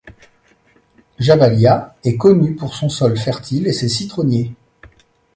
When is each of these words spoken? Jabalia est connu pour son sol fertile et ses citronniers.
Jabalia 1.19 1.95
est 2.03 2.17
connu 2.17 2.55
pour 2.55 2.73
son 2.73 2.89
sol 2.89 3.19
fertile 3.19 3.67
et 3.67 3.71
ses 3.71 3.87
citronniers. 3.87 4.51